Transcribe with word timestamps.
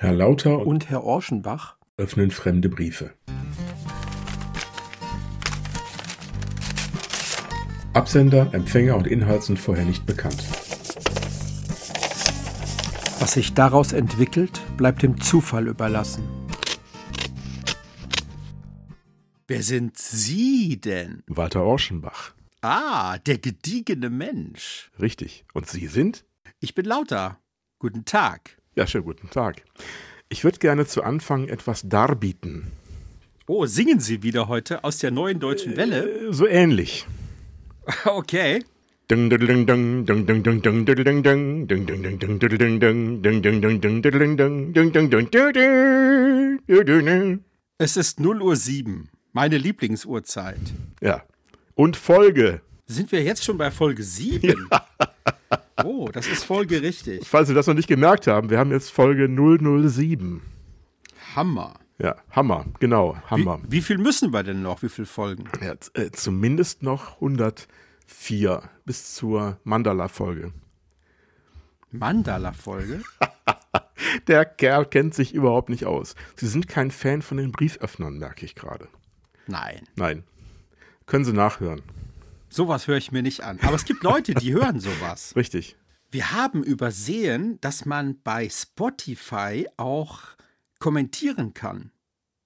Herr 0.00 0.12
Lauter 0.12 0.64
und 0.64 0.90
Herr 0.90 1.02
Orschenbach 1.02 1.76
öffnen 1.96 2.30
fremde 2.30 2.68
Briefe. 2.68 3.14
Absender, 7.94 8.48
Empfänger 8.54 8.94
und 8.94 9.08
Inhalt 9.08 9.42
sind 9.42 9.58
vorher 9.58 9.84
nicht 9.84 10.06
bekannt. 10.06 10.40
Was 13.18 13.32
sich 13.32 13.54
daraus 13.54 13.92
entwickelt, 13.92 14.62
bleibt 14.76 15.02
dem 15.02 15.20
Zufall 15.20 15.66
überlassen. 15.66 16.22
Wer 19.48 19.64
sind 19.64 19.98
Sie 19.98 20.80
denn? 20.80 21.24
Walter 21.26 21.64
Orschenbach. 21.64 22.34
Ah, 22.60 23.18
der 23.18 23.38
gediegene 23.38 24.10
Mensch. 24.10 24.92
Richtig. 25.00 25.44
Und 25.54 25.66
Sie 25.68 25.88
sind? 25.88 26.24
Ich 26.60 26.76
bin 26.76 26.84
Lauter. 26.84 27.40
Guten 27.80 28.04
Tag. 28.04 28.57
Ja, 28.78 28.86
schönen 28.86 29.06
guten 29.06 29.28
Tag. 29.28 29.64
Ich 30.28 30.44
würde 30.44 30.60
gerne 30.60 30.86
zu 30.86 31.02
Anfang 31.02 31.48
etwas 31.48 31.88
darbieten. 31.88 32.70
Oh, 33.48 33.66
singen 33.66 33.98
Sie 33.98 34.22
wieder 34.22 34.46
heute 34.46 34.84
aus 34.84 34.98
der 34.98 35.10
neuen 35.10 35.40
deutschen 35.40 35.76
Welle? 35.76 36.28
Äh, 36.28 36.32
so 36.32 36.46
ähnlich. 36.46 37.04
Okay. 38.04 38.62
Es 47.78 47.96
ist 47.96 48.20
0 48.20 48.42
Uhr 48.42 48.54
7, 48.54 49.08
meine 49.32 49.58
Lieblingsuhrzeit. 49.58 50.60
Ja. 51.00 51.24
Und 51.74 51.96
Folge. 51.96 52.60
Sind 52.86 53.10
wir 53.10 53.24
jetzt 53.24 53.42
schon 53.44 53.58
bei 53.58 53.72
Folge 53.72 54.04
7? 54.04 54.68
Ja. 54.70 54.86
Oh, 55.84 56.08
das 56.12 56.26
ist 56.26 56.44
Folge 56.44 56.82
richtig. 56.82 57.26
Falls 57.26 57.48
Sie 57.48 57.54
das 57.54 57.66
noch 57.66 57.74
nicht 57.74 57.88
gemerkt 57.88 58.26
haben, 58.26 58.50
wir 58.50 58.58
haben 58.58 58.70
jetzt 58.70 58.90
Folge 58.90 59.28
007. 59.28 60.42
Hammer. 61.34 61.74
Ja, 61.98 62.16
Hammer, 62.30 62.66
genau, 62.78 63.16
Hammer. 63.26 63.60
Wie, 63.64 63.78
wie 63.78 63.80
viel 63.80 63.98
müssen 63.98 64.32
wir 64.32 64.42
denn 64.42 64.62
noch? 64.62 64.82
Wie 64.82 64.88
viele 64.88 65.06
Folgen? 65.06 65.44
Ja, 65.60 65.74
äh, 65.94 66.10
zumindest 66.12 66.82
noch 66.82 67.14
104 67.14 68.62
bis 68.84 69.14
zur 69.14 69.58
Mandala-Folge. 69.64 70.52
Mandala-Folge? 71.90 73.02
Der 74.28 74.44
Kerl 74.44 74.84
kennt 74.86 75.14
sich 75.14 75.34
überhaupt 75.34 75.70
nicht 75.70 75.86
aus. 75.86 76.14
Sie 76.36 76.46
sind 76.46 76.68
kein 76.68 76.90
Fan 76.90 77.22
von 77.22 77.36
den 77.36 77.50
Brieföffnern, 77.50 78.18
merke 78.18 78.44
ich 78.44 78.54
gerade. 78.54 78.88
Nein. 79.46 79.82
Nein. 79.96 80.22
Können 81.06 81.24
Sie 81.24 81.32
nachhören. 81.32 81.82
Sowas 82.50 82.86
höre 82.86 82.96
ich 82.96 83.12
mir 83.12 83.22
nicht 83.22 83.42
an. 83.42 83.58
Aber 83.62 83.76
es 83.76 83.84
gibt 83.84 84.02
Leute, 84.02 84.34
die 84.34 84.52
hören 84.52 84.80
sowas. 84.80 85.32
Richtig. 85.36 85.76
Wir 86.10 86.32
haben 86.32 86.62
übersehen, 86.62 87.60
dass 87.60 87.84
man 87.84 88.20
bei 88.22 88.48
Spotify 88.48 89.68
auch 89.76 90.20
kommentieren 90.78 91.54
kann. 91.54 91.90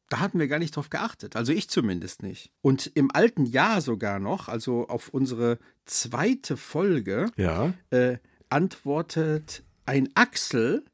Da 0.08 0.18
hatten 0.20 0.38
wir 0.38 0.48
gar 0.48 0.58
nicht 0.58 0.76
drauf 0.76 0.90
geachtet. 0.90 1.36
Also 1.36 1.52
ich 1.52 1.70
zumindest 1.70 2.22
nicht. 2.22 2.50
Und 2.60 2.90
im 2.94 3.10
alten 3.14 3.46
Jahr 3.46 3.80
sogar 3.80 4.18
noch, 4.18 4.48
also 4.48 4.88
auf 4.88 5.08
unsere 5.08 5.58
zweite 5.86 6.56
Folge, 6.56 7.30
ja. 7.36 7.72
äh, 7.90 8.18
antwortet 8.50 9.62
ein 9.86 10.10
Axel, 10.14 10.84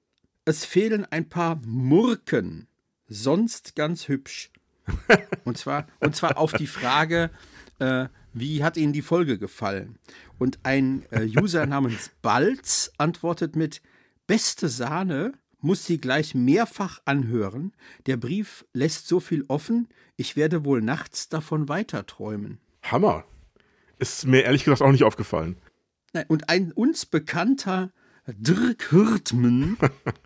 es 0.45 0.65
fehlen 0.65 1.05
ein 1.05 1.29
paar 1.29 1.61
Murken. 1.67 2.69
Sonst 3.09 3.75
ganz 3.75 4.09
hübsch. 4.09 4.51
und, 5.45 5.59
zwar, 5.59 5.87
und 6.01 6.15
zwar 6.15 6.39
auf 6.39 6.53
die 6.53 6.67
Frage, 6.67 7.31
äh, 7.79 8.09
wie 8.33 8.63
hat 8.63 8.77
Ihnen 8.77 8.93
die 8.93 9.03
Folge 9.03 9.39
gefallen? 9.39 9.99
Und 10.39 10.59
ein 10.63 11.05
äh, 11.11 11.27
User 11.41 11.67
namens 11.67 12.11
Balz 12.23 12.93
antwortet 12.99 13.57
mit 13.57 13.83
Beste 14.27 14.69
Sahne, 14.69 15.33
muss 15.61 15.85
sie 15.85 15.99
gleich 15.99 16.35
mehrfach 16.35 17.01
anhören. 17.05 17.73
Der 18.07 18.17
Brief 18.17 18.65
lässt 18.73 19.09
so 19.09 19.21
viel 19.21 19.45
offen, 19.49 19.89
ich 20.17 20.37
werde 20.37 20.65
wohl 20.65 20.83
nachts 20.83 21.29
davon 21.29 21.69
weiterträumen. 21.69 22.59
Hammer. 22.83 23.25
Ist 23.99 24.27
mir 24.27 24.45
ehrlich 24.45 24.65
gesagt 24.65 24.83
auch 24.83 24.93
nicht 24.93 25.05
aufgefallen. 25.05 25.57
Und 26.29 26.49
ein 26.49 26.73
uns 26.73 27.07
bekannter 27.07 27.93
Dirk 28.27 28.93
Hürtmann. 28.93 29.77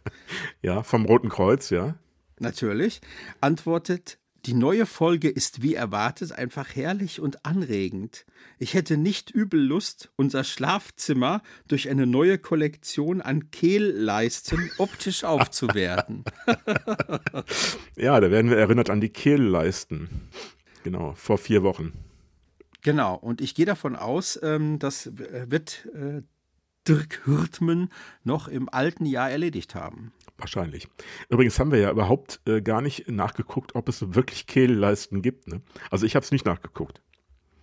ja, 0.62 0.82
vom 0.82 1.06
Roten 1.06 1.28
Kreuz, 1.28 1.70
ja. 1.70 1.94
Natürlich, 2.38 3.00
antwortet, 3.40 4.18
die 4.46 4.54
neue 4.54 4.86
Folge 4.86 5.28
ist 5.28 5.62
wie 5.62 5.74
erwartet 5.74 6.32
einfach 6.32 6.74
herrlich 6.74 7.20
und 7.20 7.46
anregend. 7.46 8.26
Ich 8.58 8.74
hätte 8.74 8.96
nicht 8.96 9.30
übel 9.30 9.60
Lust, 9.60 10.10
unser 10.16 10.42
Schlafzimmer 10.42 11.42
durch 11.68 11.88
eine 11.88 12.06
neue 12.06 12.38
Kollektion 12.38 13.20
an 13.20 13.50
Kehlleisten 13.52 14.70
optisch 14.78 15.22
aufzuwerten. 15.24 16.24
ja, 17.96 18.18
da 18.20 18.30
werden 18.30 18.50
wir 18.50 18.58
erinnert 18.58 18.90
an 18.90 19.00
die 19.00 19.10
Kehlleisten. 19.10 20.08
Genau, 20.82 21.14
vor 21.14 21.38
vier 21.38 21.62
Wochen. 21.62 21.92
Genau, 22.82 23.14
und 23.14 23.40
ich 23.40 23.54
gehe 23.54 23.66
davon 23.66 23.94
aus, 23.94 24.38
ähm, 24.42 24.80
das 24.80 25.12
wird 25.14 25.88
äh, 25.94 26.22
Dirk 26.88 27.22
Hürtmann 27.24 27.90
noch 28.24 28.48
im 28.48 28.68
alten 28.68 29.06
Jahr 29.06 29.30
erledigt 29.30 29.74
haben. 29.74 30.12
Wahrscheinlich. 30.38 30.88
Übrigens 31.28 31.58
haben 31.58 31.70
wir 31.70 31.78
ja 31.78 31.90
überhaupt 31.90 32.40
äh, 32.46 32.60
gar 32.60 32.80
nicht 32.80 33.08
nachgeguckt, 33.08 33.74
ob 33.74 33.88
es 33.88 34.14
wirklich 34.14 34.46
Kehlleisten 34.46 35.22
gibt. 35.22 35.46
Ne? 35.46 35.62
Also 35.90 36.06
ich 36.06 36.16
habe 36.16 36.24
es 36.24 36.32
nicht 36.32 36.44
nachgeguckt. 36.44 37.00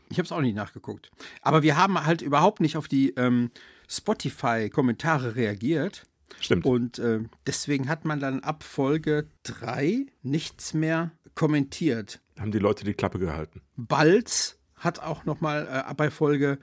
Ich 0.09 0.17
habe 0.17 0.25
es 0.25 0.31
auch 0.31 0.41
nicht 0.41 0.55
nachgeguckt. 0.55 1.11
Aber 1.41 1.61
wir 1.61 1.77
haben 1.77 2.05
halt 2.05 2.21
überhaupt 2.21 2.61
nicht 2.61 2.77
auf 2.77 2.87
die 2.87 3.09
ähm, 3.11 3.51
Spotify-Kommentare 3.89 5.35
reagiert. 5.35 6.07
Stimmt. 6.39 6.65
Und 6.65 6.99
äh, 6.99 7.19
deswegen 7.45 7.89
hat 7.89 8.05
man 8.05 8.19
dann 8.19 8.39
ab 8.41 8.63
Folge 8.63 9.27
3 9.43 10.05
nichts 10.23 10.73
mehr 10.73 11.11
kommentiert. 11.35 12.21
Haben 12.39 12.51
die 12.51 12.59
Leute 12.59 12.85
die 12.85 12.93
Klappe 12.93 13.19
gehalten. 13.19 13.61
Balz 13.75 14.57
hat 14.75 14.99
auch 14.99 15.25
noch 15.25 15.41
mal 15.41 15.85
äh, 15.89 15.93
bei 15.93 16.09
Folge 16.09 16.59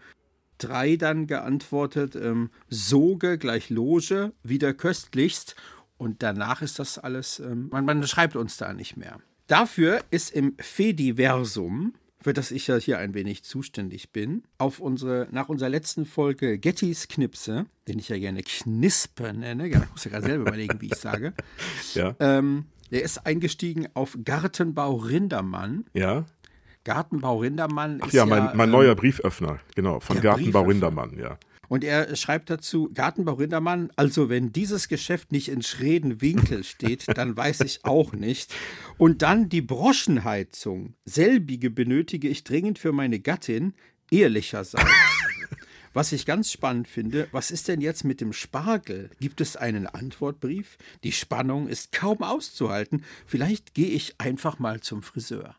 3 0.59 0.97
dann 0.97 1.27
geantwortet, 1.27 2.17
ähm, 2.17 2.51
Soge 2.69 3.39
gleich 3.39 3.71
Loge, 3.71 4.33
wieder 4.43 4.75
köstlichst. 4.75 5.57
Und 5.99 6.23
danach 6.23 6.63
ist 6.63 6.79
das 6.79 6.99
alles, 6.99 7.41
ähm, 7.41 7.69
man, 7.71 7.85
man 7.85 8.07
schreibt 8.07 8.37
uns 8.37 8.57
da 8.57 8.73
nicht 8.73 8.97
mehr. 8.97 9.19
Dafür 9.47 10.01
ist 10.11 10.31
im 10.31 10.55
Fediversum, 10.59 11.95
für 12.21 12.33
das 12.33 12.51
ich 12.51 12.67
ja 12.67 12.77
hier 12.77 12.99
ein 12.99 13.15
wenig 13.15 13.45
zuständig 13.45 14.11
bin, 14.11 14.43
auf 14.59 14.81
unsere, 14.81 15.29
nach 15.31 15.49
unserer 15.49 15.69
letzten 15.69 16.05
Folge 16.05 16.59
Gettys 16.59 17.07
Knipse, 17.07 17.67
den 17.87 18.01
ich 18.01 18.09
ja 18.09 18.19
gerne 18.19 18.43
Knispe 18.43 19.33
nenne, 19.33 19.69
ich 19.69 19.91
muss 19.91 20.05
ja 20.05 20.11
gerade 20.11 20.27
selber 20.27 20.49
überlegen, 20.49 20.81
wie 20.81 20.87
ich 20.87 20.97
sage, 20.97 21.33
ja. 21.95 22.17
ähm, 22.19 22.67
der 22.91 23.03
ist 23.03 23.27
eingestiegen 23.27 23.87
auf 23.95 24.19
Gartenbau 24.25 24.97
Rindermann. 24.97 25.85
Ja. 25.93 26.25
Gartenbau 26.87 27.39
Rindermann 27.39 27.99
Ach 28.01 28.13
ja, 28.13 28.25
mein, 28.25 28.45
ja, 28.45 28.53
mein 28.55 28.69
ähm, 28.69 28.73
neuer 28.73 28.95
Brieföffner, 28.95 29.59
genau, 29.75 29.99
von 29.99 30.21
Gartenbau. 30.21 30.63
Rindermann, 30.63 31.19
ja. 31.19 31.37
Und 31.67 31.83
er 31.83 32.15
schreibt 32.15 32.49
dazu, 32.49 32.89
Gartenbau 32.95 33.33
Rindermann, 33.33 33.91
also 33.97 34.29
wenn 34.29 34.53
dieses 34.53 34.87
Geschäft 34.87 35.33
nicht 35.33 35.49
in 35.49 35.63
schrägen 35.63 36.21
Winkel 36.21 36.63
steht, 36.65 37.07
dann 37.19 37.37
weiß 37.37 37.63
ich 37.63 37.85
auch 37.85 38.13
nicht. 38.13 38.55
Und 38.99 39.23
dann 39.23 39.49
die 39.49 39.63
Broschenheizung. 39.63 40.95
Selbige 41.05 41.71
benötige 41.71 42.29
ich 42.29 42.45
dringend 42.45 42.79
für 42.79 42.93
meine 42.93 43.19
Gattin, 43.19 43.75
ehrlicherseits. 44.13 44.89
Was 45.93 46.13
ich 46.13 46.25
ganz 46.25 46.53
spannend 46.53 46.87
finde, 46.89 47.27
was 47.33 47.51
ist 47.51 47.69
denn 47.69 47.81
jetzt 47.81 48.05
mit 48.05 48.21
dem 48.21 48.35
Spargel? 48.35 49.09
Gibt 49.19 49.41
es 49.41 49.57
einen 49.57 49.87
Antwortbrief? 49.87 50.77
Die 51.05 51.13
Spannung 51.13 51.69
ist 51.69 51.91
kaum 51.91 52.23
auszuhalten. 52.23 53.03
Vielleicht 53.25 53.73
gehe 53.73 53.89
ich 53.89 54.21
einfach 54.21 54.59
mal 54.59 54.81
zum 54.81 55.03
Friseur. 55.03 55.57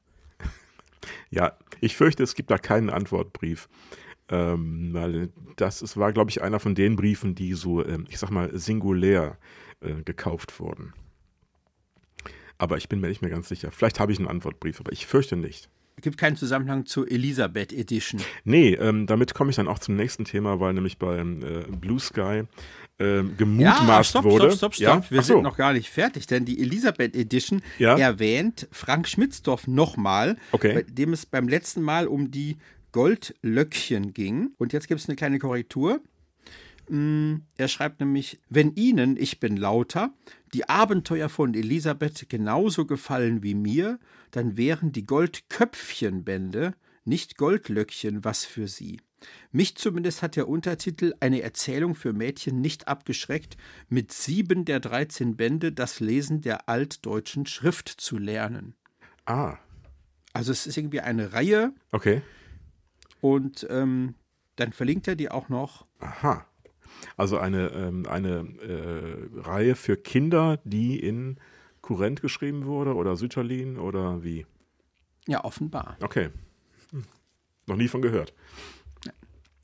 Ja, 1.30 1.53
ich 1.81 1.96
fürchte, 1.96 2.24
es 2.24 2.35
gibt 2.35 2.52
da 2.52 2.58
keinen 2.58 2.90
Antwortbrief. 2.90 3.68
Ähm, 4.30 4.90
weil 4.94 5.30
das 5.56 5.81
es 5.81 5.96
war, 5.96 6.12
glaube 6.12 6.30
ich, 6.30 6.41
einer 6.41 6.59
von 6.59 6.75
den 6.75 6.97
Briefen, 6.97 7.34
die 7.34 7.54
so, 7.54 7.86
ähm, 7.86 8.06
ich 8.10 8.19
sag 8.19 8.30
mal, 8.30 8.50
singulär 8.57 9.38
äh, 9.80 10.04
gekauft 10.04 10.60
wurden. 10.60 10.94
Aber 12.57 12.77
ich 12.77 12.89
bin 12.89 13.00
mir 13.00 13.07
nicht 13.07 13.22
mehr 13.22 13.31
ganz 13.31 13.48
sicher. 13.48 13.72
Vielleicht 13.72 14.00
habe 14.00 14.12
ich 14.12 14.19
einen 14.19 14.27
Antwortbrief, 14.27 14.80
aber 14.80 14.92
ich 14.92 15.06
fürchte 15.06 15.38
nicht. 15.38 15.69
Es 15.95 16.04
gibt 16.04 16.18
keinen 16.18 16.36
Zusammenhang 16.36 16.86
zur 16.86 17.10
Elisabeth 17.10 17.74
Edition. 17.74 18.22
Nee, 18.44 18.74
ähm, 18.74 19.07
damit 19.07 19.33
komme 19.33 19.50
ich 19.50 19.56
dann 19.56 19.68
auch 19.68 19.80
zum 19.80 19.95
nächsten 19.95 20.25
Thema, 20.25 20.60
weil 20.60 20.74
nämlich 20.74 20.98
beim 21.00 21.42
äh, 21.42 21.63
Blue 21.69 22.00
Sky 22.00 22.44
ähm, 23.00 23.36
gemutmaßt 23.38 23.88
ja, 23.88 24.04
stopp, 24.04 24.24
wurde. 24.26 24.52
Stopp, 24.52 24.74
stopp, 24.74 24.76
stopp. 24.76 25.04
Ja? 25.04 25.12
Wir 25.12 25.22
so. 25.22 25.34
sind 25.36 25.44
noch 25.44 25.58
gar 25.58 25.74
nicht 25.74 25.90
fertig, 25.90 26.26
denn 26.28 26.46
die 26.46 26.60
Elisabeth 26.60 27.16
Edition 27.16 27.62
Ja? 27.78 27.98
erwähnt 27.98 28.68
Frank 28.72 29.08
Schmitzdorf 29.08 29.68
nochmal, 29.68 30.38
Okay. 30.52 30.74
bei 30.74 30.82
dem 30.84 31.14
es 31.14 31.26
beim 31.26 31.48
letzten 31.48 31.82
Mal 31.82 32.08
um 32.08 32.32
die 32.32 32.58
Goldlöckchen 32.94 34.14
ging. 34.14 34.52
Und 34.58 34.74
jetzt 34.74 34.88
gibt 34.88 35.00
es 35.02 35.08
eine 35.08 35.16
kleine 35.16 35.40
Korrektur. 35.40 36.02
Mm, 36.90 37.36
Er 37.58 37.68
schreibt 37.68 38.00
nämlich, 38.00 38.40
wenn 38.50 38.74
Ihnen, 38.76 39.18
ich 39.18 39.40
bin 39.40 39.58
lauter, 39.58 40.14
die 40.54 40.68
Abenteuer 40.70 41.28
von 41.30 41.54
Elisabeth 41.54 42.30
genauso 42.30 42.86
gefallen 42.86 43.44
wie 43.44 43.56
mir, 43.56 44.00
dann 44.32 44.58
wären 44.58 44.92
die 44.94 45.06
Goldköpfchenbände 45.06 46.74
nicht 47.06 47.38
Goldlöckchen 47.38 48.24
was 48.24 48.46
für 48.46 48.68
Sie. 48.68 49.00
Mich 49.52 49.75
zumindest 49.75 50.22
hat 50.22 50.36
der 50.36 50.48
Untertitel 50.48 51.14
Eine 51.19 51.42
Erzählung 51.42 51.96
für 51.96 52.14
Mädchen 52.14 52.62
nicht 52.62 52.88
abgeschreckt, 52.88 53.58
mit 53.90 54.12
sieben 54.12 54.66
der 54.66 54.80
13 54.80 55.36
Bände 55.36 55.72
das 55.72 56.00
Lesen 56.00 56.42
der 56.42 56.69
altdeutschen 56.69 57.46
Schrift 57.46 57.90
zu 57.90 58.18
lernen. 58.18 58.75
Ah, 59.25 59.58
Also 60.34 60.52
es 60.52 60.68
ist 60.68 60.78
irgendwie 60.78 61.02
eine 61.02 61.34
Reihe 61.34 61.74
okay. 61.92 62.22
und 63.22 63.66
ähm, 63.69 64.16
dann 64.56 64.72
verlinkt 64.74 65.08
er 65.08 65.16
die 65.16 65.30
auch 65.31 65.50
noch. 65.50 65.86
Aha. 66.00 66.46
Also 67.16 67.38
eine, 67.38 67.70
ähm, 67.70 68.06
eine 68.08 68.48
äh, 68.62 69.40
Reihe 69.40 69.75
für 69.75 69.98
Kinder, 69.98 70.60
die 70.63 71.00
in 71.00 71.40
Kurrent 71.81 72.22
geschrieben 72.22 72.66
wurde 72.66 72.96
oder 72.96 73.16
Sütterlin 73.16 73.78
oder 73.78 74.24
wie? 74.24 74.46
Ja, 75.28 75.44
offenbar. 75.44 75.98
Okay. 76.02 76.30
Hm. 76.92 77.04
Noch 77.66 77.75
nie 77.75 77.88
von 77.88 78.02
gehört. 78.02 78.34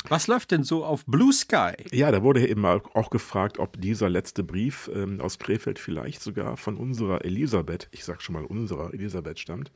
Was 0.09 0.27
läuft 0.27 0.51
denn 0.51 0.63
so 0.63 0.85
auf 0.85 1.05
Blue 1.05 1.31
Sky? 1.31 1.73
Ja, 1.91 2.11
da 2.11 2.23
wurde 2.23 2.47
eben 2.47 2.65
auch 2.65 3.09
gefragt, 3.09 3.59
ob 3.59 3.79
dieser 3.81 4.09
letzte 4.09 4.43
Brief 4.43 4.89
ähm, 4.93 5.21
aus 5.21 5.39
Krefeld 5.39 5.79
vielleicht 5.79 6.21
sogar 6.21 6.57
von 6.57 6.77
unserer 6.77 7.23
Elisabeth, 7.23 7.87
ich 7.91 8.03
sag 8.03 8.21
schon 8.21 8.33
mal 8.33 8.45
unserer 8.45 8.93
Elisabeth 8.93 9.39
stammt. 9.39 9.71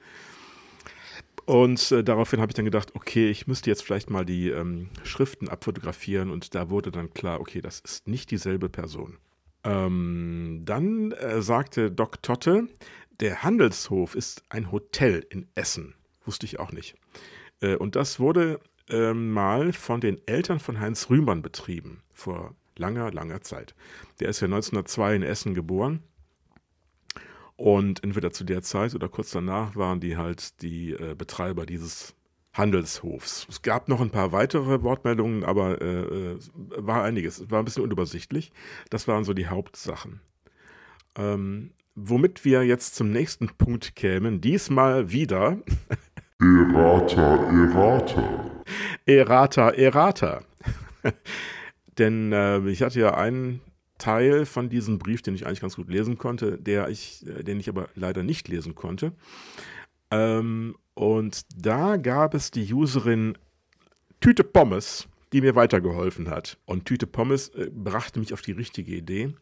Und 1.46 1.94
äh, 1.94 2.04
daraufhin 2.04 2.42
habe 2.42 2.50
ich 2.50 2.56
dann 2.56 2.66
gedacht, 2.66 2.94
okay, 2.94 3.30
ich 3.30 3.48
müsste 3.48 3.70
jetzt 3.70 3.82
vielleicht 3.84 4.10
mal 4.10 4.26
die 4.26 4.50
ähm, 4.50 4.90
Schriften 5.04 5.48
abfotografieren 5.48 6.30
und 6.30 6.54
da 6.56 6.70
wurde 6.70 6.92
dann 6.92 7.14
klar, 7.14 7.40
okay, 7.40 7.62
das 7.62 7.80
ist 7.80 8.06
nicht 8.06 8.32
dieselbe 8.32 8.68
Person. 8.68 9.18
Ähm, 9.64 10.62
dann 10.66 11.14
äh, 11.14 11.42
sagte 11.42 11.90
Doc 11.90 12.22
Totte, 12.22 12.68
der 13.22 13.44
Handelshof 13.44 14.14
ist 14.14 14.44
ein 14.50 14.74
Hotel 14.74 15.26
in 15.30 15.48
Essen. 15.56 15.96
Wusste 16.26 16.46
ich 16.46 16.60
auch 16.60 16.74
nicht. 16.74 16.96
Äh, 17.62 17.76
und 17.76 17.96
das 17.96 18.20
wurde 18.20 18.60
ähm, 18.90 19.32
mal 19.32 19.74
von 19.74 20.02
den 20.02 20.20
Eltern 20.28 20.60
von 20.60 20.80
Heinz 20.80 21.10
Rühmann 21.10 21.42
betrieben, 21.42 22.02
vor 22.14 22.56
langer, 22.78 23.12
langer 23.12 23.42
Zeit. 23.42 23.76
Der 24.20 24.30
ist 24.30 24.40
ja 24.40 24.46
1902 24.46 25.16
in 25.16 25.24
Essen 25.24 25.54
geboren. 25.54 26.04
Und 27.56 28.04
entweder 28.04 28.32
zu 28.32 28.44
der 28.44 28.62
Zeit 28.62 28.94
oder 28.94 29.10
kurz 29.10 29.32
danach 29.32 29.76
waren 29.76 30.00
die 30.00 30.16
halt 30.16 30.62
die 30.62 30.92
äh, 30.92 31.16
Betreiber 31.16 31.66
dieses 31.66 32.16
Handelshofs. 32.54 33.48
Es 33.50 33.62
gab 33.62 33.88
noch 33.88 34.00
ein 34.00 34.12
paar 34.12 34.32
weitere 34.32 34.84
Wortmeldungen, 34.84 35.44
aber 35.44 35.82
äh, 35.82 36.02
äh, 36.02 36.40
war 36.76 37.04
einiges. 37.04 37.40
Es 37.40 37.52
war 37.52 37.60
ein 37.60 37.66
bisschen 37.66 37.84
unübersichtlich. 37.84 38.52
Das 38.90 39.08
waren 39.08 39.24
so 39.24 39.34
die 39.34 39.48
Hauptsachen. 39.48 40.22
Ähm, 41.16 41.72
womit 41.96 42.46
wir 42.46 42.64
jetzt 42.64 42.96
zum 42.96 43.12
nächsten 43.12 43.50
Punkt 43.50 43.96
kämen, 43.96 44.40
diesmal 44.40 45.12
wieder 45.12 45.58
Errata, 46.40 47.36
errata. 47.50 48.57
Errata, 49.08 49.70
Errata. 49.72 50.44
Denn 51.98 52.32
äh, 52.32 52.60
ich 52.68 52.84
hatte 52.84 53.00
ja 53.00 53.16
einen 53.16 53.62
Teil 53.98 54.46
von 54.46 54.70
diesem 54.70 55.00
Brief, 55.00 55.22
den 55.22 55.34
ich 55.34 55.48
eigentlich 55.48 55.62
ganz 55.62 55.76
gut 55.76 55.90
lesen 55.90 56.18
konnte, 56.18 56.58
der 56.58 56.90
ich, 56.90 57.26
äh, 57.26 57.44
den 57.44 57.60
ich 57.60 57.70
aber 57.70 57.90
leider 57.96 58.22
nicht 58.22 58.48
lesen 58.48 58.76
konnte. 58.76 59.14
Ähm, 60.12 60.76
und 60.94 61.42
da 61.56 61.98
gab 61.98 62.34
es 62.34 62.52
die 62.52 62.72
Userin 62.74 63.38
Tüte 64.20 64.44
Pommes, 64.44 65.08
die 65.34 65.42
mir 65.42 65.56
weitergeholfen 65.56 66.30
hat. 66.30 66.58
Und 66.66 66.86
Tüte 66.86 67.08
Pommes 67.08 67.50
äh, 67.50 67.70
brachte 67.74 68.20
mich 68.20 68.34
auf 68.34 68.42
die 68.42 68.52
richtige 68.52 68.96
Idee. 68.96 69.34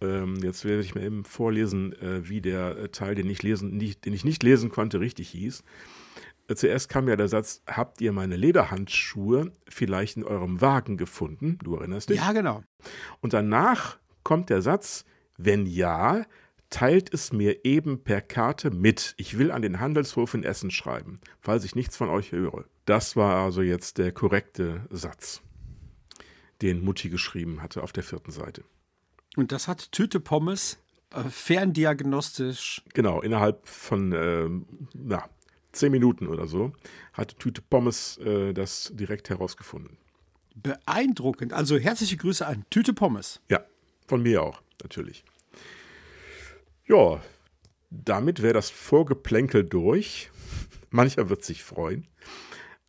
Ähm, 0.00 0.36
jetzt 0.42 0.64
werde 0.64 0.82
ich 0.82 0.94
mir 0.94 1.02
eben 1.02 1.24
vorlesen, 1.24 1.92
äh, 2.00 2.28
wie 2.28 2.40
der 2.40 2.76
äh, 2.76 2.88
Teil, 2.88 3.14
den 3.14 3.28
ich, 3.28 3.42
lesen, 3.42 3.76
nicht, 3.76 4.04
den 4.04 4.14
ich 4.14 4.24
nicht 4.24 4.42
lesen 4.42 4.70
konnte, 4.70 5.00
richtig 5.00 5.30
hieß. 5.30 5.62
Äh, 6.50 6.56
Zuerst 6.56 6.88
kam 6.88 7.08
ja 7.08 7.16
der 7.16 7.28
Satz, 7.28 7.62
habt 7.66 8.00
ihr 8.00 8.12
meine 8.12 8.36
Lederhandschuhe 8.36 9.52
vielleicht 9.68 10.16
in 10.16 10.24
eurem 10.24 10.60
Wagen 10.60 10.96
gefunden? 10.96 11.58
Du 11.62 11.76
erinnerst 11.76 12.10
dich? 12.10 12.18
Ja, 12.18 12.32
genau. 12.32 12.62
Und 13.20 13.32
danach 13.32 13.98
kommt 14.24 14.50
der 14.50 14.60
Satz, 14.60 15.04
wenn 15.38 15.66
ja, 15.66 16.26
teilt 16.68 17.12
es 17.14 17.32
mir 17.32 17.64
eben 17.64 18.02
per 18.02 18.20
Karte 18.20 18.70
mit. 18.70 19.14
Ich 19.16 19.38
will 19.38 19.50
an 19.50 19.62
den 19.62 19.80
Handelshof 19.80 20.34
in 20.34 20.44
Essen 20.44 20.70
schreiben, 20.70 21.20
falls 21.40 21.64
ich 21.64 21.74
nichts 21.74 21.96
von 21.96 22.08
euch 22.08 22.32
höre. 22.32 22.64
Das 22.84 23.16
war 23.16 23.44
also 23.44 23.62
jetzt 23.62 23.98
der 23.98 24.12
korrekte 24.12 24.86
Satz, 24.90 25.42
den 26.62 26.84
Mutti 26.84 27.08
geschrieben 27.08 27.62
hatte 27.62 27.82
auf 27.82 27.92
der 27.92 28.02
vierten 28.02 28.32
Seite. 28.32 28.64
Und 29.36 29.52
das 29.52 29.68
hat 29.68 29.92
Tüte 29.92 30.18
Pommes 30.18 30.78
äh, 31.14 31.22
ferndiagnostisch. 31.22 32.82
Genau, 32.94 33.20
innerhalb 33.20 33.66
von 33.66 34.12
ähm, 34.12 34.66
na, 34.94 35.28
zehn 35.72 35.92
Minuten 35.92 36.26
oder 36.26 36.46
so 36.46 36.72
hatte 37.12 37.36
Tüte 37.36 37.62
Pommes 37.62 38.18
äh, 38.18 38.52
das 38.52 38.90
direkt 38.94 39.30
herausgefunden. 39.30 39.96
Beeindruckend. 40.54 41.52
Also 41.52 41.78
herzliche 41.78 42.16
Grüße 42.16 42.46
an 42.46 42.64
Tüte 42.70 42.92
Pommes. 42.92 43.40
Ja, 43.48 43.64
von 44.06 44.22
mir 44.22 44.42
auch, 44.42 44.60
natürlich. 44.82 45.24
Ja, 46.86 47.20
damit 47.90 48.42
wäre 48.42 48.54
das 48.54 48.70
Vorgeplänkel 48.70 49.64
durch. 49.64 50.30
Mancher 50.90 51.28
wird 51.28 51.44
sich 51.44 51.62
freuen. 51.62 52.08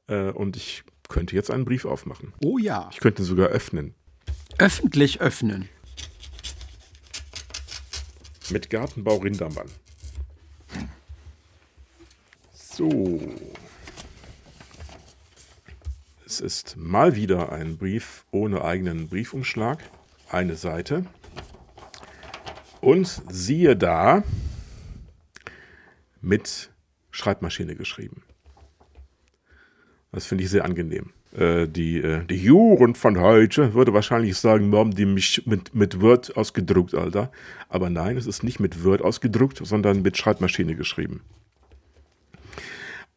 Äh, 0.07 0.31
und 0.31 0.55
ich 0.55 0.83
könnte 1.07 1.35
jetzt 1.35 1.51
einen 1.51 1.65
Brief 1.65 1.85
aufmachen. 1.85 2.33
Oh 2.43 2.57
ja. 2.57 2.89
Ich 2.91 2.99
könnte 2.99 3.21
ihn 3.21 3.25
sogar 3.25 3.49
öffnen. 3.49 3.93
Öffentlich 4.57 5.21
öffnen. 5.21 5.69
Mit 8.49 8.69
Gartenbau 8.69 9.17
Rindermann. 9.17 9.67
So. 12.81 13.19
Es 16.25 16.39
ist 16.39 16.77
mal 16.77 17.15
wieder 17.15 17.51
ein 17.51 17.77
Brief 17.77 18.25
ohne 18.31 18.63
eigenen 18.63 19.07
Briefumschlag. 19.07 19.77
Eine 20.31 20.55
Seite. 20.55 21.05
Und 22.79 23.21
siehe 23.29 23.75
da, 23.75 24.23
mit 26.21 26.71
Schreibmaschine 27.11 27.75
geschrieben. 27.75 28.23
Das 30.11 30.25
finde 30.25 30.45
ich 30.45 30.49
sehr 30.49 30.65
angenehm. 30.65 31.11
Äh, 31.37 31.67
die, 31.67 31.99
äh, 31.99 32.25
die 32.25 32.43
Jugend 32.43 32.97
von 32.97 33.19
heute 33.19 33.75
würde 33.75 33.93
wahrscheinlich 33.93 34.37
sagen, 34.37 34.71
warum 34.71 34.95
die 34.95 35.05
mich 35.05 35.45
mit, 35.45 35.75
mit 35.75 36.01
Word 36.01 36.35
ausgedruckt, 36.35 36.95
Alter. 36.95 37.31
Aber 37.69 37.91
nein, 37.91 38.17
es 38.17 38.25
ist 38.25 38.43
nicht 38.43 38.59
mit 38.59 38.83
Word 38.83 39.03
ausgedruckt, 39.03 39.59
sondern 39.63 40.01
mit 40.01 40.17
Schreibmaschine 40.17 40.75
geschrieben. 40.75 41.21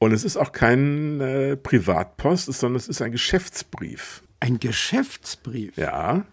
Und 0.05 0.12
es 0.12 0.23
ist 0.23 0.37
auch 0.37 0.53
kein 0.53 1.21
äh, 1.23 1.56
Privatpost, 1.56 2.53
sondern 2.53 2.77
es 2.77 2.89
ist 2.89 3.01
ein 3.01 3.11
Geschäftsbrief. 3.11 4.23
Ein 4.39 4.61
Geschäftsbrief. 4.61 5.79
Ja. 5.79 6.27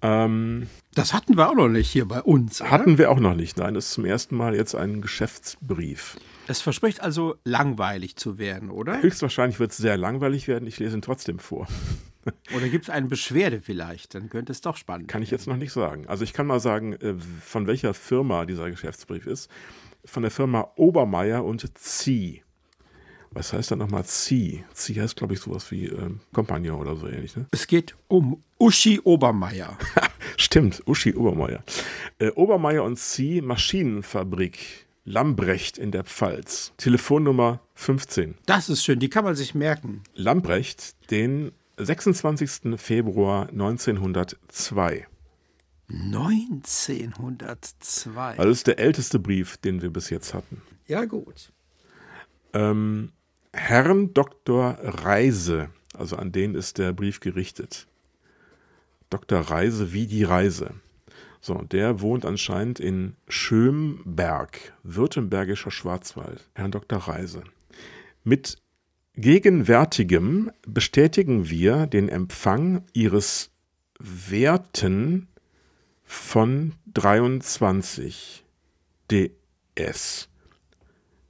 Ähm, 0.00 0.68
Das 0.94 1.12
hatten 1.12 1.36
wir 1.36 1.50
auch 1.50 1.54
noch 1.54 1.68
nicht 1.68 1.90
hier 1.90 2.06
bei 2.06 2.22
uns. 2.22 2.62
oder? 2.62 2.70
hatten 2.70 2.96
wir 2.96 3.10
auch 3.10 3.20
noch 3.20 3.34
nicht. 3.34 3.58
Nein, 3.58 3.74
das 3.74 3.88
ist 3.88 3.92
zum 3.92 4.06
ersten 4.06 4.34
Mal 4.34 4.54
jetzt 4.54 4.74
ein 4.74 5.02
Geschäftsbrief. 5.02 6.16
Es 6.46 6.62
verspricht 6.62 7.02
also 7.02 7.36
langweilig 7.44 8.16
zu 8.16 8.38
werden, 8.38 8.70
oder? 8.70 9.02
Höchstwahrscheinlich 9.02 9.60
wird 9.60 9.72
es 9.72 9.76
sehr 9.76 9.98
langweilig 9.98 10.48
werden. 10.48 10.66
Ich 10.66 10.78
lese 10.78 10.96
ihn 10.96 11.02
trotzdem 11.02 11.38
vor. 11.38 11.68
Oder 12.56 12.68
gibt 12.68 12.84
es 12.84 12.90
eine 12.90 13.08
Beschwerde 13.08 13.60
vielleicht? 13.60 14.14
Dann 14.14 14.30
könnte 14.30 14.52
es 14.52 14.62
doch 14.62 14.76
spannend 14.76 15.08
Kann 15.08 15.22
ich 15.22 15.30
jetzt 15.30 15.46
noch 15.46 15.56
nicht 15.56 15.72
sagen. 15.72 16.06
Also 16.08 16.24
ich 16.24 16.32
kann 16.32 16.46
mal 16.46 16.60
sagen, 16.60 16.94
äh, 16.94 17.14
von 17.42 17.66
welcher 17.66 17.92
Firma 17.92 18.46
dieser 18.46 18.70
Geschäftsbrief 18.70 19.26
ist. 19.26 19.50
Von 20.04 20.22
der 20.22 20.30
Firma 20.30 20.72
Obermeier 20.76 21.44
und 21.44 21.78
Zieh. 21.78 22.42
Was 23.30 23.52
heißt 23.52 23.70
da 23.70 23.76
nochmal 23.76 24.04
Zieh? 24.04 24.64
Zieh 24.72 25.00
heißt, 25.00 25.16
glaube 25.16 25.34
ich, 25.34 25.40
sowas 25.40 25.70
wie 25.70 25.86
ähm, 25.86 26.20
oder 26.34 26.96
so 26.96 27.06
ähnlich. 27.06 27.36
Ne? 27.36 27.46
Es 27.50 27.66
geht 27.66 27.94
um 28.08 28.42
Uschi 28.58 29.00
Obermeier. 29.00 29.78
Stimmt, 30.36 30.82
Uschi 30.86 31.14
Obermeier. 31.14 31.62
Äh, 32.18 32.30
Obermeier 32.30 32.84
und 32.84 32.98
Zieh 32.98 33.40
Maschinenfabrik 33.40 34.86
Lambrecht 35.04 35.78
in 35.78 35.90
der 35.90 36.04
Pfalz. 36.04 36.72
Telefonnummer 36.76 37.60
15. 37.74 38.34
Das 38.44 38.68
ist 38.68 38.84
schön, 38.84 38.98
die 38.98 39.08
kann 39.08 39.24
man 39.24 39.34
sich 39.34 39.54
merken. 39.54 40.02
Lambrecht, 40.14 41.10
den 41.10 41.52
26. 41.78 42.78
Februar 42.78 43.48
1902. 43.48 45.06
1902. 45.88 48.36
Also 48.36 48.42
das 48.42 48.58
ist 48.58 48.66
der 48.66 48.78
älteste 48.78 49.18
Brief, 49.18 49.56
den 49.56 49.80
wir 49.80 49.90
bis 49.90 50.10
jetzt 50.10 50.34
hatten. 50.34 50.60
Ja, 50.86 51.06
gut. 51.06 51.50
Ähm, 52.52 53.12
Herrn 53.52 54.12
Dr. 54.14 54.78
Reise, 54.82 55.70
also 55.94 56.16
an 56.16 56.32
den 56.32 56.54
ist 56.54 56.78
der 56.78 56.92
Brief 56.92 57.20
gerichtet. 57.20 57.86
Dr. 59.10 59.40
Reise 59.40 59.92
wie 59.92 60.06
die 60.06 60.24
Reise. 60.24 60.74
So, 61.40 61.54
der 61.62 62.00
wohnt 62.00 62.24
anscheinend 62.24 62.80
in 62.80 63.14
Schömberg, 63.28 64.74
württembergischer 64.82 65.70
Schwarzwald. 65.70 66.48
Herrn 66.54 66.72
Dr. 66.72 66.98
Reise. 66.98 67.44
Mit 68.24 68.58
gegenwärtigem 69.14 70.50
bestätigen 70.66 71.48
wir 71.48 71.86
den 71.86 72.08
Empfang 72.08 72.84
Ihres 72.92 73.50
Werten 73.98 75.28
von 76.04 76.74
23 76.94 78.44
DS. 79.10 80.28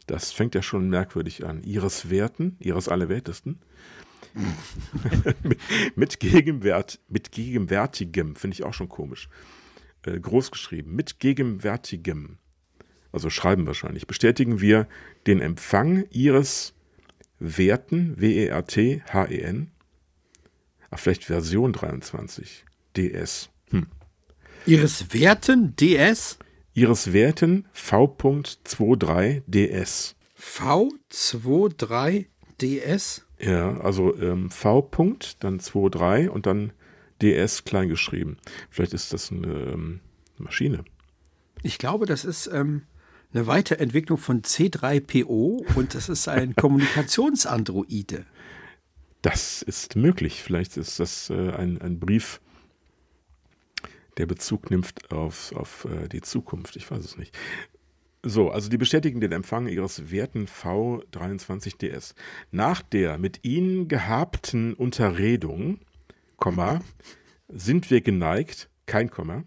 Das 0.08 0.32
fängt 0.32 0.54
ja 0.54 0.62
schon 0.62 0.88
merkwürdig 0.88 1.44
an. 1.44 1.62
Ihres 1.62 2.08
Werten, 2.08 2.56
Ihres 2.60 2.88
Allerwertesten. 2.88 3.58
mit, 5.44 5.96
mit, 5.96 6.20
Gegenwert, 6.20 6.98
mit 7.08 7.30
gegenwärtigem, 7.30 8.34
finde 8.34 8.54
ich 8.54 8.64
auch 8.64 8.72
schon 8.72 8.88
komisch. 8.88 9.28
Äh, 10.06 10.18
groß 10.18 10.50
geschrieben. 10.50 10.96
Mit 10.96 11.20
gegenwärtigem, 11.20 12.38
also 13.12 13.28
schreiben 13.28 13.66
wahrscheinlich, 13.66 14.06
bestätigen 14.06 14.62
wir 14.62 14.88
den 15.26 15.40
Empfang 15.40 16.06
Ihres 16.10 16.72
Werten, 17.38 18.18
W-E-R-T-H-E-N. 18.18 19.70
Ach, 20.90 20.98
vielleicht 20.98 21.24
Version 21.26 21.74
23, 21.74 22.64
DS. 22.96 23.50
Hm. 23.70 23.88
Ihres 24.64 25.12
Werten, 25.12 25.76
DS? 25.76 26.38
Ihres 26.78 27.12
Werten 27.12 27.64
V.23 27.72 29.42
DS. 29.48 30.14
V23 30.40 32.26
DS? 32.60 33.26
Ja, 33.40 33.80
also 33.80 34.16
ähm, 34.16 34.48
V. 34.48 34.78
-Punkt, 34.88 35.38
dann 35.40 35.58
2,3 35.58 36.28
und 36.28 36.46
dann 36.46 36.72
DS 37.20 37.64
klein 37.64 37.88
geschrieben. 37.88 38.36
Vielleicht 38.70 38.94
ist 38.94 39.12
das 39.12 39.32
eine 39.32 39.48
ähm, 39.48 40.00
Maschine. 40.36 40.84
Ich 41.64 41.78
glaube, 41.78 42.06
das 42.06 42.24
ist 42.24 42.46
ähm, 42.46 42.82
eine 43.34 43.48
Weiterentwicklung 43.48 44.16
von 44.16 44.42
C3PO 44.42 45.74
und 45.74 45.96
das 45.96 46.08
ist 46.08 46.28
ein 46.28 46.54
Kommunikationsandroide. 46.56 48.24
Das 49.22 49.62
ist 49.62 49.96
möglich. 49.96 50.44
Vielleicht 50.44 50.76
ist 50.76 51.00
das 51.00 51.28
äh, 51.30 51.50
ein, 51.50 51.82
ein 51.82 51.98
Brief, 51.98 52.40
der 54.18 54.26
Bezug 54.26 54.70
nimmt 54.70 55.10
auf, 55.12 55.52
auf 55.52 55.86
äh, 55.86 56.08
die 56.08 56.20
Zukunft. 56.20 56.76
Ich 56.76 56.90
weiß 56.90 57.04
es 57.04 57.16
nicht. 57.16 57.36
So, 58.22 58.50
also 58.50 58.68
die 58.68 58.78
bestätigen 58.78 59.20
den 59.20 59.32
Empfang 59.32 59.68
ihres 59.68 60.10
werten 60.10 60.46
V23DS. 60.46 62.14
Nach 62.50 62.82
der 62.82 63.16
mit 63.16 63.44
ihnen 63.44 63.86
gehabten 63.86 64.74
Unterredung, 64.74 65.80
Komma, 66.36 66.80
sind 67.48 67.90
wir 67.90 68.00
geneigt, 68.00 68.68
kein 68.86 69.10
Komma, 69.10 69.44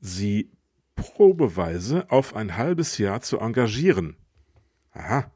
sie 0.00 0.50
probeweise 0.94 2.10
auf 2.10 2.36
ein 2.36 2.56
halbes 2.56 2.98
Jahr 2.98 3.22
zu 3.22 3.38
engagieren. 3.38 4.16
Aha. 4.92 5.30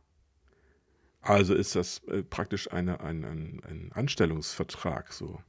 Also 1.21 1.55
ist 1.55 1.75
das 1.75 2.05
äh, 2.05 2.23
praktisch 2.23 2.71
eine, 2.71 3.01
ein, 3.01 3.25
ein, 3.25 3.63
ein 3.65 3.91
Anstellungsvertrag 3.93 5.13
so. 5.13 5.41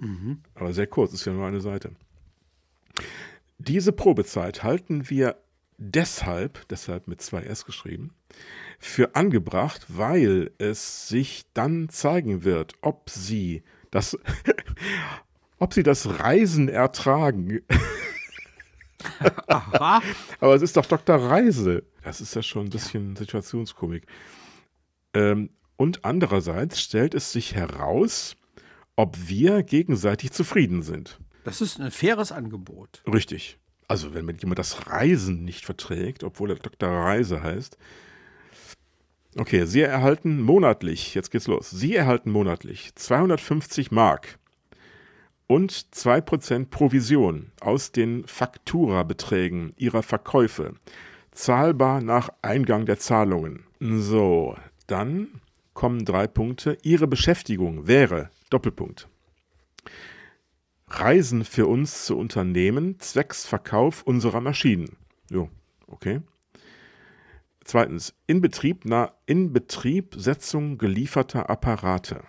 Mhm. 0.00 0.42
Aber 0.54 0.72
sehr 0.72 0.86
kurz, 0.86 1.12
ist 1.12 1.24
ja 1.26 1.32
nur 1.32 1.46
eine 1.46 1.60
Seite. 1.60 1.92
Diese 3.58 3.92
Probezeit 3.92 4.62
halten 4.62 5.10
wir 5.10 5.36
deshalb, 5.78 6.66
deshalb 6.68 7.08
mit 7.08 7.20
zwei 7.20 7.42
S 7.42 7.64
geschrieben, 7.64 8.12
für 8.78 9.14
angebracht, 9.16 9.86
weil 9.88 10.52
es 10.58 11.08
sich 11.08 11.44
dann 11.54 11.88
zeigen 11.88 12.44
wird, 12.44 12.74
ob 12.82 13.10
sie 13.10 13.62
das, 13.90 14.16
ob 15.58 15.74
sie 15.74 15.82
das 15.82 16.20
Reisen 16.20 16.68
ertragen. 16.68 17.62
Aha. 19.48 20.02
Aber 20.40 20.54
es 20.54 20.62
ist 20.62 20.76
doch 20.76 20.86
Dr. 20.86 21.16
Reise. 21.16 21.84
Das 22.02 22.20
ist 22.20 22.34
ja 22.34 22.42
schon 22.42 22.66
ein 22.66 22.70
bisschen 22.70 23.14
ja. 23.14 23.20
Situationskomik. 23.20 24.06
Ähm, 25.14 25.50
und 25.76 26.04
andererseits 26.04 26.80
stellt 26.80 27.14
es 27.14 27.32
sich 27.32 27.54
heraus, 27.54 28.36
ob 28.96 29.16
wir 29.28 29.62
gegenseitig 29.62 30.32
zufrieden 30.32 30.82
sind. 30.82 31.18
Das 31.48 31.62
ist 31.62 31.80
ein 31.80 31.90
faires 31.90 32.30
Angebot. 32.30 33.02
Richtig. 33.10 33.58
Also 33.88 34.12
wenn 34.12 34.28
jemand 34.36 34.58
das 34.58 34.86
Reisen 34.86 35.44
nicht 35.46 35.64
verträgt, 35.64 36.22
obwohl 36.22 36.50
er 36.50 36.56
Dr. 36.56 36.90
Reise 36.90 37.42
heißt. 37.42 37.78
Okay, 39.34 39.64
Sie 39.64 39.80
erhalten 39.80 40.42
monatlich, 40.42 41.14
jetzt 41.14 41.30
geht's 41.30 41.46
los, 41.46 41.70
Sie 41.70 41.96
erhalten 41.96 42.30
monatlich 42.30 42.94
250 42.96 43.90
Mark 43.90 44.38
und 45.46 45.72
2% 45.72 46.66
Provision 46.66 47.50
aus 47.60 47.92
den 47.92 48.26
Faktura-Beträgen 48.26 49.72
Ihrer 49.78 50.02
Verkäufe, 50.02 50.74
zahlbar 51.30 52.02
nach 52.02 52.28
Eingang 52.42 52.84
der 52.84 52.98
Zahlungen. 52.98 53.64
So, 53.80 54.54
dann 54.86 55.40
kommen 55.72 56.04
drei 56.04 56.26
Punkte. 56.26 56.76
Ihre 56.82 57.06
Beschäftigung 57.06 57.86
wäre, 57.86 58.28
Doppelpunkt, 58.50 59.08
Reisen 61.00 61.44
für 61.44 61.66
uns 61.66 62.06
zu 62.06 62.16
unternehmen, 62.16 62.98
zwecks 62.98 63.46
Verkauf 63.46 64.02
unserer 64.02 64.40
Maschinen. 64.40 64.96
Jo, 65.30 65.50
okay. 65.86 66.20
Zweitens, 67.64 68.14
Inbetrieb, 68.26 68.84
na, 68.84 69.12
Inbetriebsetzung 69.26 70.78
gelieferter 70.78 71.50
Apparate. 71.50 72.22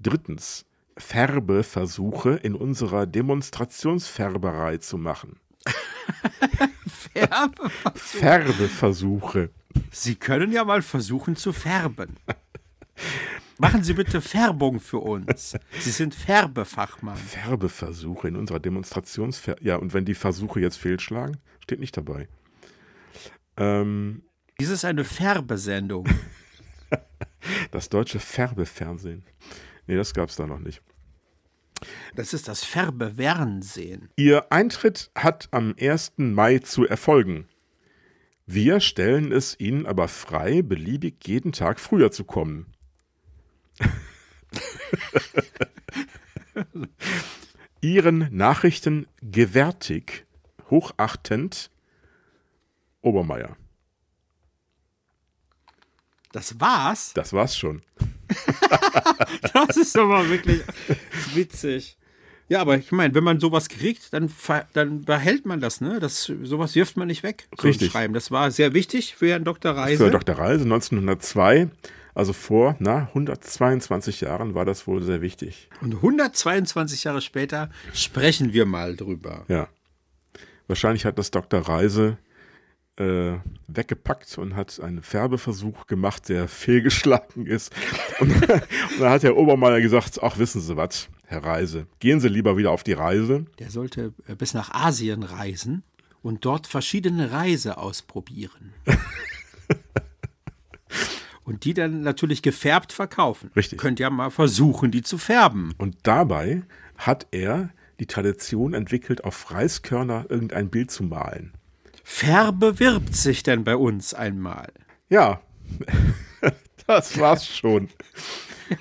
Drittens, 0.00 0.66
Färbeversuche 0.98 2.30
in 2.30 2.54
unserer 2.54 3.06
Demonstrationsfärberei 3.06 4.78
zu 4.78 4.98
machen. 4.98 5.38
Färbeversuche. 6.86 8.18
Färbeversuche. 8.18 9.50
Sie 9.90 10.16
können 10.16 10.52
ja 10.52 10.64
mal 10.64 10.82
versuchen 10.82 11.36
zu 11.36 11.52
färben. 11.52 12.16
Machen 13.58 13.82
Sie 13.82 13.94
bitte 13.94 14.20
Färbung 14.20 14.80
für 14.80 14.98
uns. 14.98 15.56
Sie 15.78 15.90
sind 15.90 16.14
Färbefachmann. 16.14 17.16
Färbeversuche 17.16 18.28
in 18.28 18.36
unserer 18.36 18.60
Demonstrationsfer 18.60 19.56
Ja, 19.62 19.76
und 19.76 19.94
wenn 19.94 20.04
die 20.04 20.14
Versuche 20.14 20.60
jetzt 20.60 20.76
fehlschlagen, 20.76 21.38
steht 21.60 21.80
nicht 21.80 21.96
dabei. 21.96 22.28
Ähm, 23.56 24.22
Dies 24.60 24.68
ist 24.68 24.84
eine 24.84 25.04
Färbesendung. 25.04 26.06
das 27.70 27.88
deutsche 27.88 28.20
Färbefernsehen. 28.20 29.24
Nee, 29.86 29.96
das 29.96 30.12
gab 30.12 30.28
es 30.28 30.36
da 30.36 30.46
noch 30.46 30.58
nicht. 30.58 30.82
Das 32.14 32.34
ist 32.34 32.48
das 32.48 32.64
Färbefernsehen. 32.64 34.10
Ihr 34.16 34.50
Eintritt 34.50 35.10
hat 35.14 35.48
am 35.50 35.74
1. 35.78 36.14
Mai 36.16 36.58
zu 36.58 36.86
erfolgen. 36.86 37.46
Wir 38.46 38.80
stellen 38.80 39.32
es 39.32 39.58
Ihnen 39.58 39.86
aber 39.86 40.08
frei, 40.08 40.62
beliebig 40.62 41.26
jeden 41.26 41.52
Tag 41.52 41.80
früher 41.80 42.10
zu 42.12 42.24
kommen. 42.24 42.75
Ihren 47.80 48.28
Nachrichten 48.30 49.06
gewärtig, 49.22 50.26
hochachtend, 50.70 51.70
Obermeier. 53.02 53.56
Das 56.32 56.60
war's? 56.60 57.12
Das 57.14 57.32
war's 57.32 57.56
schon. 57.56 57.82
das 59.54 59.76
ist 59.76 59.96
doch 59.96 60.06
mal 60.06 60.28
wirklich 60.28 60.62
witzig. 61.34 61.96
Ja, 62.48 62.60
aber 62.60 62.76
ich 62.76 62.92
meine, 62.92 63.14
wenn 63.14 63.24
man 63.24 63.40
sowas 63.40 63.68
kriegt, 63.68 64.12
dann, 64.12 64.30
dann 64.72 65.02
behält 65.02 65.46
man 65.46 65.60
das, 65.60 65.80
ne? 65.80 65.98
Das, 65.98 66.30
sowas 66.42 66.74
wirft 66.74 66.96
man 66.96 67.08
nicht 67.08 67.22
weg. 67.22 67.48
So 67.58 67.66
Richtig. 67.66 67.90
Schreiben. 67.90 68.14
Das 68.14 68.30
war 68.30 68.50
sehr 68.50 68.72
wichtig 68.72 69.16
für 69.16 69.30
Herrn 69.30 69.44
Dr. 69.44 69.72
Reise. 69.72 70.04
Für 70.04 70.10
Dr. 70.10 70.38
Reise 70.38 70.64
1902 70.64 71.68
also 72.16 72.32
vor 72.32 72.76
na, 72.78 73.08
122 73.08 74.22
Jahren 74.22 74.54
war 74.54 74.64
das 74.64 74.86
wohl 74.86 75.02
sehr 75.02 75.20
wichtig. 75.20 75.68
Und 75.82 75.96
122 75.96 77.04
Jahre 77.04 77.20
später 77.20 77.68
sprechen 77.92 78.54
wir 78.54 78.64
mal 78.64 78.96
drüber. 78.96 79.44
Ja. 79.48 79.68
Wahrscheinlich 80.66 81.04
hat 81.04 81.18
das 81.18 81.30
Dr. 81.30 81.60
Reise 81.60 82.16
äh, 82.96 83.34
weggepackt 83.68 84.38
und 84.38 84.56
hat 84.56 84.80
einen 84.80 85.02
Färbeversuch 85.02 85.86
gemacht, 85.86 86.30
der 86.30 86.48
fehlgeschlagen 86.48 87.46
ist. 87.46 87.74
Und, 88.18 88.30
und 88.50 89.00
dann 89.00 89.10
hat 89.10 89.22
der 89.22 89.36
Obermeier 89.36 89.82
gesagt, 89.82 90.18
ach 90.22 90.38
wissen 90.38 90.62
Sie 90.62 90.74
was, 90.74 91.08
Herr 91.26 91.44
Reise, 91.44 91.86
gehen 91.98 92.20
Sie 92.20 92.28
lieber 92.28 92.56
wieder 92.56 92.70
auf 92.70 92.82
die 92.82 92.94
Reise. 92.94 93.44
Der 93.58 93.70
sollte 93.70 94.14
äh, 94.26 94.34
bis 94.34 94.54
nach 94.54 94.72
Asien 94.72 95.22
reisen 95.22 95.82
und 96.22 96.46
dort 96.46 96.66
verschiedene 96.66 97.30
Reise 97.30 97.76
ausprobieren. 97.76 98.72
Und 101.46 101.64
die 101.64 101.72
dann 101.74 102.02
natürlich 102.02 102.42
gefärbt 102.42 102.92
verkaufen. 102.92 103.52
Richtig. 103.54 103.78
Könnt 103.78 104.00
ja 104.00 104.10
mal 104.10 104.30
versuchen, 104.30 104.90
die 104.90 105.02
zu 105.02 105.16
färben. 105.16 105.72
Und 105.78 105.96
dabei 106.02 106.62
hat 106.98 107.28
er 107.30 107.70
die 108.00 108.06
Tradition 108.06 108.74
entwickelt, 108.74 109.22
auf 109.22 109.52
Reiskörner 109.52 110.26
irgendein 110.28 110.70
Bild 110.70 110.90
zu 110.90 111.04
malen. 111.04 111.52
Färbe 112.02 112.80
wirbt 112.80 113.14
sich 113.14 113.44
denn 113.44 113.62
bei 113.62 113.76
uns 113.76 114.12
einmal. 114.12 114.72
Ja, 115.08 115.40
das 116.88 117.16
war's 117.18 117.46
schon. 117.46 117.90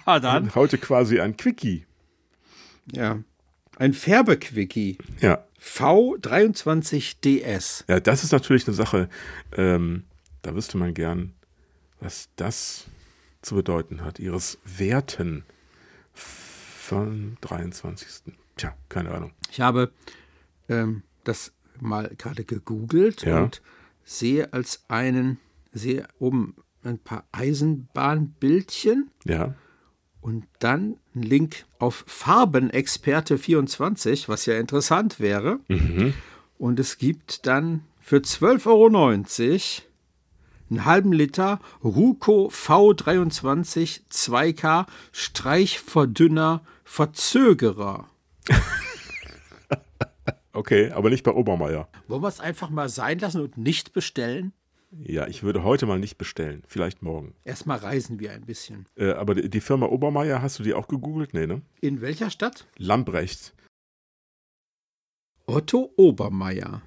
ja, 0.08 0.20
dann. 0.20 0.46
Und 0.46 0.56
heute 0.56 0.80
quasi 0.80 1.20
ein 1.20 1.38
Quickie. 1.38 1.86
Ja, 2.92 3.20
ein 3.78 3.94
Färbequickie. 3.94 4.98
Ja. 5.22 5.46
V23DS. 5.62 7.84
Ja, 7.88 8.00
das 8.00 8.24
ist 8.24 8.32
natürlich 8.32 8.68
eine 8.68 8.76
Sache, 8.76 9.08
ähm, 9.56 10.06
da 10.42 10.56
wüsste 10.56 10.80
man 10.80 10.96
gern, 10.96 11.35
was 12.06 12.30
das 12.36 12.86
zu 13.42 13.56
bedeuten 13.56 14.04
hat, 14.04 14.20
ihres 14.20 14.60
Werten 14.64 15.44
vom 16.14 17.36
23. 17.42 18.32
Tja, 18.56 18.76
keine 18.90 19.10
Ahnung. 19.12 19.32
Ich 19.52 19.60
habe 19.60 19.92
ähm, 20.70 21.02
das 21.24 21.52
mal 21.82 22.12
gerade 22.18 22.44
gegoogelt 22.46 23.24
ja. 23.24 23.42
und 23.44 23.62
sehe 24.04 24.54
als 24.54 24.84
einen, 24.88 25.40
sehe 25.74 26.08
oben 26.20 26.56
ein 26.84 27.00
paar 27.00 27.26
Eisenbahnbildchen 27.32 29.10
Ja. 29.24 29.56
und 30.22 30.46
dann 30.60 30.98
ein 31.16 31.24
Link 31.24 31.66
auf 31.80 32.04
Farbenexperte 32.08 33.40
24, 33.40 34.30
was 34.30 34.46
ja 34.46 34.60
interessant 34.60 35.20
wäre. 35.20 35.60
Und 36.60 36.80
es 36.80 37.00
gibt 37.00 37.48
dann 37.48 37.84
für 38.00 38.18
12,90 38.18 38.68
Euro 38.68 39.86
einen 40.70 40.86
halben 40.86 41.14
Liter 41.14 41.60
Ruco 41.84 42.48
V23 42.48 44.02
2K 44.10 44.86
Streichverdünner 45.12 46.62
Verzögerer. 46.84 48.10
Okay, 50.56 50.90
aber 50.92 51.10
nicht 51.10 51.24
bei 51.24 51.34
Obermeier. 51.34 51.90
Wollen 52.08 52.24
wir 52.24 52.30
es 52.30 52.40
einfach 52.40 52.70
mal 52.70 52.88
sein 52.88 53.20
lassen 53.20 53.42
und 53.42 53.58
nicht 53.58 53.92
bestellen? 53.92 54.54
Ja, 54.92 55.28
ich 55.28 55.44
würde 55.44 55.64
heute 55.64 55.86
mal 55.86 56.00
nicht 56.00 56.18
bestellen. 56.18 56.64
Vielleicht 56.66 57.02
morgen. 57.02 57.36
Erstmal 57.44 57.80
reisen 57.80 58.22
wir 58.22 58.32
ein 58.32 58.46
bisschen. 58.46 58.86
Äh, 58.96 59.12
aber 59.12 59.36
die 59.36 59.50
die 59.50 59.60
Firma 59.60 59.88
Obermeier, 59.88 60.42
hast 60.42 60.58
du 60.58 60.64
die 60.64 60.74
auch 60.74 60.88
gegoogelt? 60.88 61.34
Nee, 61.34 61.46
ne? 61.46 61.62
In 61.82 62.00
welcher 62.00 62.30
Stadt? 62.30 62.68
Lambrecht. 62.78 63.54
Otto 65.46 65.92
Obermeier. 65.98 66.82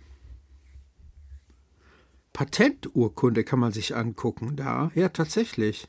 Patenturkunde 2.38 3.42
kann 3.42 3.59
man 3.59 3.73
sich 3.73 3.97
angucken 3.97 4.54
da. 4.54 4.92
Ja, 4.95 5.09
tatsächlich. 5.09 5.88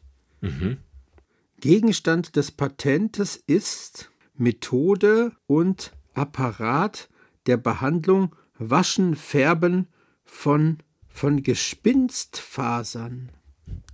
Gegenstand 1.60 2.36
des 2.36 2.50
Patentes 2.50 3.36
ist 3.36 4.10
Methode 4.34 5.34
und 5.46 5.94
Apparat 6.16 7.08
der 7.46 7.58
Behandlung 7.58 8.36
Waschen, 8.58 9.16
Färben 9.16 9.90
von, 10.26 10.80
von 11.08 11.44
Gespinstfasern. 11.44 13.32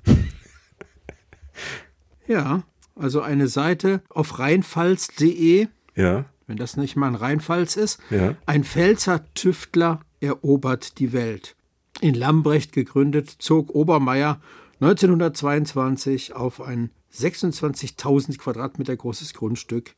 Ja, 2.27 2.63
also 2.95 3.21
eine 3.21 3.49
Seite 3.49 4.01
auf 4.09 4.39
rheinpfalz.de, 4.39 5.67
Ja, 5.93 6.25
wenn 6.47 6.57
das 6.57 6.77
nicht 6.77 6.95
mal 6.95 7.07
ein 7.07 7.15
Rheinpfalz 7.15 7.75
ist. 7.75 7.99
ja. 8.09 8.35
Ein 8.45 8.63
Pfälzer 8.63 9.25
Tüftler 9.33 9.99
erobert 10.21 10.99
die 10.99 11.11
Welt. 11.11 11.55
In 12.05 12.13
Lambrecht 12.13 12.71
gegründet, 12.71 13.31
zog 13.39 13.73
Obermeier 13.73 14.39
1922 14.79 16.35
auf 16.35 16.61
ein 16.61 16.91
26.000 17.11 18.37
Quadratmeter 18.37 18.95
großes 18.95 19.33
Grundstück 19.33 19.95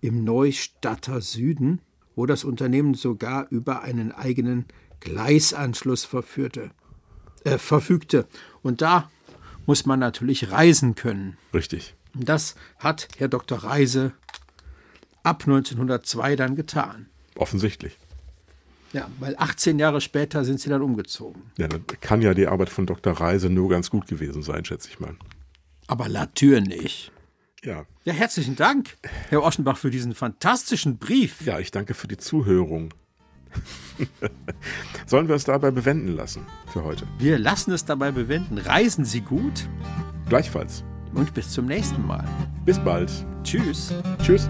im 0.00 0.22
Neustadter 0.22 1.20
Süden, 1.20 1.80
wo 2.14 2.26
das 2.26 2.44
Unternehmen 2.44 2.94
sogar 2.94 3.48
über 3.50 3.82
einen 3.82 4.12
eigenen 4.12 4.66
Gleisanschluss 5.00 6.04
verführte, 6.04 6.70
äh, 7.42 7.58
verfügte. 7.58 8.28
Und 8.62 8.80
da 8.80 9.10
muss 9.66 9.84
man 9.84 9.98
natürlich 9.98 10.52
reisen 10.52 10.94
können. 10.94 11.38
Richtig. 11.52 11.96
Das 12.14 12.54
hat 12.78 13.08
Herr 13.16 13.26
Dr. 13.26 13.64
Reise 13.64 14.12
ab 15.24 15.42
1902 15.44 16.36
dann 16.36 16.54
getan. 16.54 17.08
Offensichtlich. 17.34 17.98
Ja, 18.92 19.08
weil 19.18 19.34
18 19.38 19.78
Jahre 19.78 20.00
später 20.00 20.44
sind 20.44 20.60
sie 20.60 20.70
dann 20.70 20.80
umgezogen. 20.82 21.42
Ja, 21.58 21.68
dann 21.68 21.86
kann 22.00 22.22
ja 22.22 22.32
die 22.34 22.46
Arbeit 22.46 22.70
von 22.70 22.86
Dr. 22.86 23.12
Reise 23.12 23.50
nur 23.50 23.68
ganz 23.68 23.90
gut 23.90 24.06
gewesen 24.08 24.42
sein, 24.42 24.64
schätze 24.64 24.88
ich 24.88 24.98
mal. 25.00 25.14
Aber 25.86 26.08
Latür 26.08 26.60
nicht. 26.60 27.12
Ja. 27.62 27.84
Ja, 28.04 28.12
herzlichen 28.14 28.56
Dank, 28.56 28.96
Herr 29.28 29.42
Oschenbach, 29.42 29.76
für 29.76 29.90
diesen 29.90 30.14
fantastischen 30.14 30.98
Brief. 30.98 31.42
Ja, 31.44 31.58
ich 31.58 31.70
danke 31.70 31.92
für 31.94 32.08
die 32.08 32.16
Zuhörung. 32.16 32.94
Sollen 35.06 35.28
wir 35.28 35.34
es 35.34 35.44
dabei 35.44 35.70
bewenden 35.70 36.14
lassen 36.14 36.46
für 36.72 36.84
heute? 36.84 37.06
Wir 37.18 37.38
lassen 37.38 37.72
es 37.72 37.84
dabei 37.84 38.10
bewenden. 38.12 38.58
Reisen 38.58 39.04
Sie 39.04 39.20
gut 39.20 39.66
Gleichfalls. 40.28 40.84
und 41.14 41.34
bis 41.34 41.50
zum 41.50 41.66
nächsten 41.66 42.06
Mal. 42.06 42.24
Bis 42.64 42.78
bald. 42.78 43.10
Tschüss. 43.42 43.92
Tschüss. 44.22 44.48